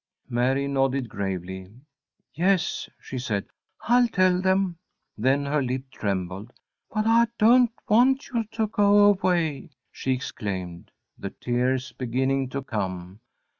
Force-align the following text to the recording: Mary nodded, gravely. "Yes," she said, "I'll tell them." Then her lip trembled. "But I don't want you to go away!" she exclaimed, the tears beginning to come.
Mary 0.29 0.67
nodded, 0.67 1.07
gravely. 1.07 1.71
"Yes," 2.33 2.89
she 2.99 3.19
said, 3.19 3.45
"I'll 3.81 4.07
tell 4.07 4.41
them." 4.41 4.79
Then 5.15 5.45
her 5.45 5.61
lip 5.61 5.91
trembled. 5.91 6.53
"But 6.91 7.05
I 7.05 7.27
don't 7.37 7.69
want 7.87 8.29
you 8.29 8.45
to 8.53 8.65
go 8.65 9.05
away!" 9.11 9.69
she 9.91 10.13
exclaimed, 10.13 10.89
the 11.19 11.29
tears 11.29 11.91
beginning 11.91 12.49
to 12.49 12.63
come. 12.63 13.19